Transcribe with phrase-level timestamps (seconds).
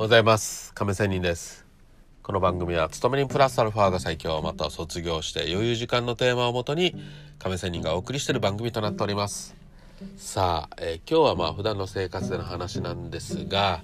[0.00, 0.72] ございます。
[0.72, 1.66] 亀仙人です。
[2.22, 6.94] この番組は勤めにプラスアルファが最強または卒業して余裕時間のテーマをもとに
[7.38, 9.54] 亀仙人がお送りしている番組となっております。
[10.16, 13.82] さあ、えー、今日はまあ普段の生活での話なんですが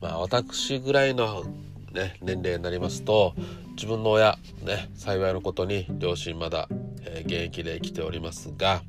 [0.00, 1.44] まあ私ぐらいの
[1.92, 3.34] ね年齢になりますと
[3.76, 6.66] 自分の親ね幸いのことに両親まだ、
[7.04, 8.82] え、現役で生きておりますが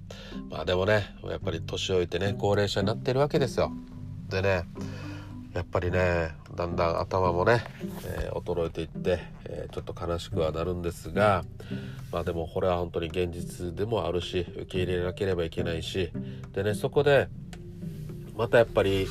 [0.50, 3.72] まあでもねやっぱり年老いてね高齢者になってるわけですよ。
[4.28, 4.64] でね
[5.54, 7.64] やっぱりねだんだん頭もね、
[8.06, 11.44] えー、衰えていって、えー、ちょっと悲しくはなるんですが
[12.12, 16.12] まあでもこれは本当に現実でもあるし受け入れなければいけないし
[16.52, 17.28] でねそこで
[18.36, 19.08] またやっぱり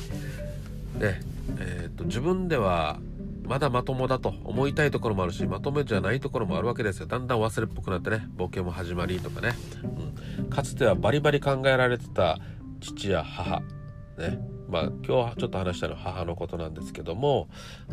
[0.97, 1.21] ね
[1.59, 2.99] えーと、自分では
[3.43, 7.07] まだまともだと思いたいところもあるしまとめじゃないところもあるわけですよ。
[7.07, 9.53] だんだん忘れっぽくなってねボケも始まりとかね、
[10.39, 12.39] うん、かつてはバリバリ考えられてた
[12.79, 13.61] 父や母
[14.17, 14.52] ね。
[14.73, 17.47] まあ今日はちょっと話したのは母のことなんですけども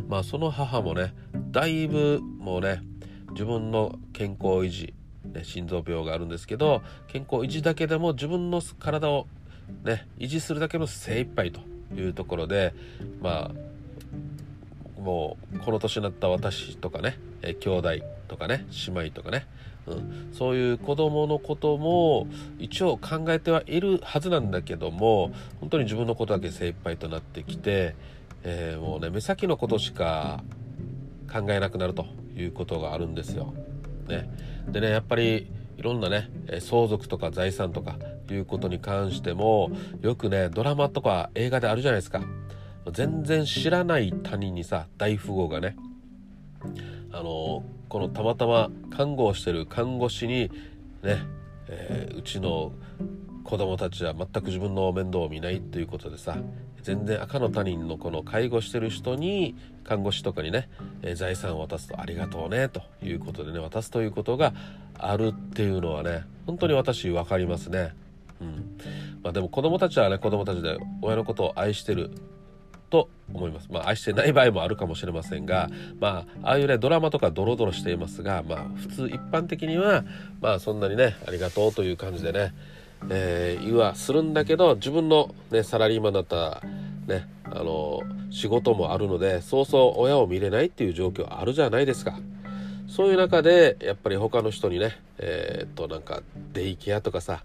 [0.09, 1.13] まあその母もね
[1.51, 2.81] だいぶもうね
[3.33, 4.95] 自分の健康維持、
[5.27, 9.27] ね、心臓病があるんですけど健康維持だけでも自分の体を
[9.85, 11.61] ね維持するだけの精一杯と
[11.95, 12.73] いうところで
[13.21, 13.51] ま
[14.99, 17.89] あもうこの年になった私とかね、兄弟
[18.31, 19.47] とかね姉妹とかね。
[19.87, 22.29] うん、そういう子供のことも
[22.59, 27.97] 一応考えてはいるはずなんだけども本当に自分のことだけ精一杯となってきて、
[28.45, 30.45] えー、もうね目先のことしか
[31.33, 33.53] 考えなくなるということがあるんですよ。
[34.07, 34.31] ね、
[34.69, 37.97] でねやっぱりいろんなね相続とか財産とか
[38.31, 39.71] いうことに関しても
[40.03, 42.23] よくねドラマとか映画であるじゃないですか。
[42.93, 45.77] 全然知らない他人にさ大富豪がね
[47.13, 50.51] あのこのたまたま看護をしてる看護師に
[51.03, 51.23] ね、
[51.69, 52.73] えー、うちの
[53.45, 56.37] 子供たちは全く自分の面倒を見ないということでさ
[56.83, 60.69] 全然赤の他人のこの介護してる人に看護師とかにね、
[61.03, 64.55] えー、財産を渡すとありがとうねということでね渡すということが
[64.97, 67.95] あるっていうのはね本当に私分かりますね。
[68.41, 68.79] うん
[69.23, 72.11] まあ、でも子供たちはね子供たちで親のことを愛してる
[72.91, 73.69] と思います。
[73.71, 75.71] まあ、愛してない場合もあるかもしれませんが、
[76.01, 80.05] まあ、ああいうね、ドラマとかドロドロしていますが、まあ、普通一般的には、
[80.41, 82.53] まあ、そんなにね、ありがとうという感じでね、
[83.09, 86.63] えー、言わするんだけど、自分のね、サラリーマンだったら、
[87.07, 88.01] ね、あの、
[88.31, 92.19] 仕事もあるので、そうそう親を見れないっていう状況あるじゃないですか。
[92.89, 97.45] そういう中で、やっぱり他の人にね、えー、っと、なんか、デイケアとかさ、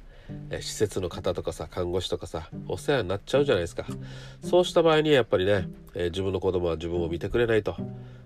[0.60, 3.86] 施設の方とかさ看護師とかさお世話になっちゃうじゃないですか。
[4.44, 7.76] そうした場合にやっぱりね、え自分の子供は自分を見てくれないと、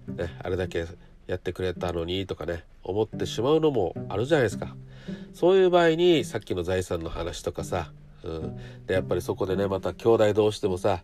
[0.08, 0.86] ね、あれだけ
[1.28, 4.76] やってくれたのにとかね思ってしまうのもあるじゃないですか。
[5.34, 7.92] そういう場合にさっきの財産の話とかさ、
[8.24, 8.58] うん、
[8.88, 11.04] でやっぱりそこでねまた兄弟同士でもさ、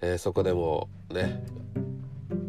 [0.00, 1.42] えー、そこでもね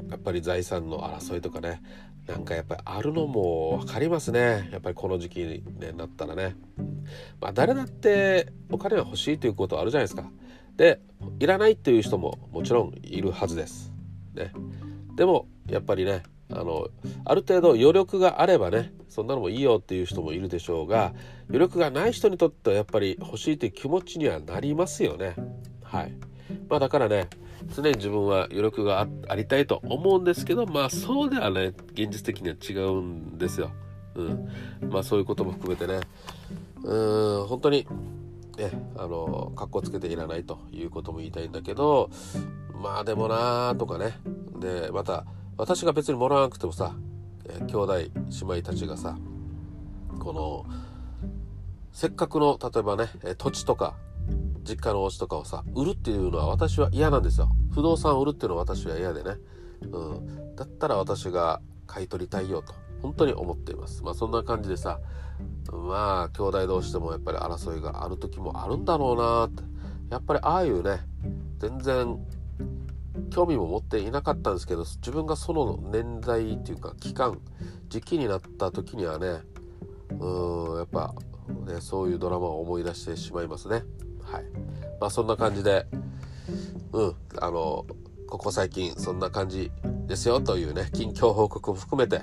[0.10, 1.82] やっぱり財産の争いとかね
[2.28, 4.70] なんかやっぱりあるのも分かりますね。
[4.72, 5.64] やっぱりこの時期に
[5.96, 6.56] なったらね。
[7.42, 10.30] まあ誰だってお金が欲しいということはあるじゃないですか。
[10.78, 11.00] で
[11.40, 13.94] いらないっていう人ももちろんいるはずです。
[14.34, 14.52] ね。
[15.16, 16.90] でもやっぱりねあの
[17.24, 21.14] ある程度余力があればねそんなのもいいよっていう人もいるでしょうが
[21.48, 25.36] 余力がない人にとってはやっぱり欲しいという気持ちにはなりますよね。
[25.84, 26.14] はい。
[26.70, 27.30] まあだからね
[27.74, 33.72] 常に自分は余力がありたいと思うんですけどまあそうではね現実的には違うんですよ。
[34.16, 34.50] うん、
[34.90, 36.00] まあそういうことも含めてね。
[36.84, 37.88] うん本当に
[38.58, 42.10] ねあの格好つけていらないということも言いたいんだけど
[42.82, 44.20] まあでもなーとかね。
[44.60, 45.26] でまた
[45.58, 46.96] 私が別にもらわなくてもさ、
[47.68, 48.10] 兄弟姉
[48.42, 49.18] 妹たちがさ
[50.20, 50.66] この
[51.92, 53.96] せっかくの例えばね土地とか
[54.64, 57.50] 実家のお家とかをさ売るっていうのは私は嫌なんですよ。
[57.74, 59.36] 不動産を売るっていうのは私は嫌でね、
[59.92, 62.74] うん、だったら私が買い取りたいよと。
[63.06, 64.04] 本当に思っています。
[64.04, 65.00] まあそんな感じでさ
[65.72, 69.64] まあ兄弟同士でもやっぱり争いがある時もあるんだろうなって。
[70.10, 71.00] やっぱりああいうね
[71.60, 72.18] 全然
[73.32, 77.40] 興味も持っていなかったんですけど自分がその年代っていうか期間
[77.90, 79.42] 時期になった時にはね
[80.20, 81.14] うんやっぱ
[81.66, 83.84] ねそういうドラマを思い出してしまいますね。
[84.24, 84.46] はい。
[85.00, 85.88] まあそんな感じで
[86.92, 87.86] うんあの
[88.28, 89.72] ここ最近そんな感じ
[90.08, 92.22] ですよというね近況報告も含めて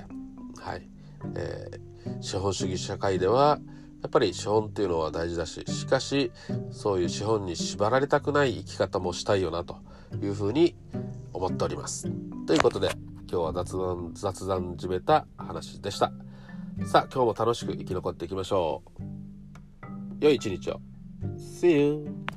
[0.63, 0.87] はい、
[1.35, 3.59] えー、資本主義社会では
[4.01, 6.31] やっぱり資本っていうのは大事だししかし
[6.71, 9.77] そういう資本に縛られたくない生き方もしたいよなと
[10.21, 10.75] いうふうに
[11.33, 12.09] 思っております。
[12.45, 12.91] ということで
[13.29, 16.11] 今日は雑談雑談じめた話でした。
[16.85, 19.03] さあ今日も楽しく生き残っていきましょう。
[20.19, 20.79] 良い一日を。
[21.37, 22.32] See you.